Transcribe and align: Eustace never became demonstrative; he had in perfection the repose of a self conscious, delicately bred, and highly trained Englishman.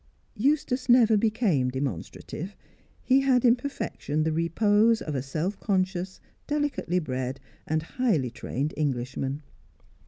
Eustace 0.35 0.89
never 0.89 1.15
became 1.15 1.69
demonstrative; 1.69 2.55
he 3.03 3.19
had 3.19 3.45
in 3.45 3.55
perfection 3.55 4.23
the 4.23 4.31
repose 4.31 4.99
of 4.99 5.13
a 5.13 5.21
self 5.21 5.59
conscious, 5.59 6.19
delicately 6.47 6.97
bred, 6.97 7.39
and 7.67 7.83
highly 7.83 8.31
trained 8.31 8.73
Englishman. 8.75 9.43